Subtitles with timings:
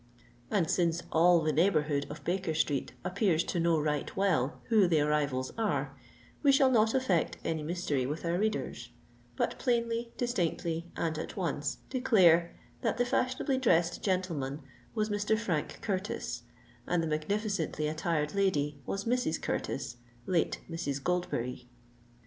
[0.49, 4.99] And since all the neighbourhood of Baker Street appears to know right well who the
[4.99, 5.95] arrivals are,
[6.41, 8.89] we shall not affect any mystery with our readers;
[9.35, 12.51] but plainly, distinctly, and at once declare
[12.81, 14.63] that the fashionably dressed gentleman
[14.95, 15.37] was Mr.
[15.37, 16.41] Frank Curtis,
[16.87, 19.39] and the magnificently attired lady was Mrs.
[19.39, 20.99] Curtis, late Mrs.
[21.03, 21.67] Goldberry.